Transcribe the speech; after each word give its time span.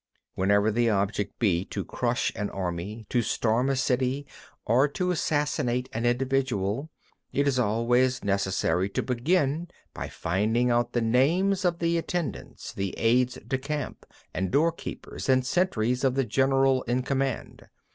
20. 0.33 0.51
Whether 0.51 0.71
the 0.71 0.89
object 0.89 1.37
be 1.37 1.63
to 1.65 1.85
crush 1.85 2.31
an 2.35 2.49
army, 2.49 3.05
to 3.09 3.21
storm 3.21 3.69
a 3.69 3.75
city, 3.75 4.25
or 4.65 4.87
to 4.87 5.11
assassinate 5.11 5.89
an 5.93 6.07
individual, 6.07 6.89
it 7.31 7.47
is 7.47 7.59
always 7.59 8.23
necessary 8.23 8.89
to 8.89 9.03
begin 9.03 9.67
by 9.93 10.09
finding 10.09 10.71
out 10.71 10.93
the 10.93 11.01
names 11.01 11.63
of 11.63 11.77
the 11.77 11.99
attendants, 11.99 12.73
the 12.73 12.97
aides 12.97 13.37
de 13.47 13.59
camp, 13.59 14.07
the 14.33 14.41
door 14.41 14.71
keepers 14.71 15.29
and 15.29 15.45
sentries 15.45 16.03
of 16.03 16.15
the 16.15 16.25
general 16.25 16.81
in 16.87 17.03
command. 17.03 17.67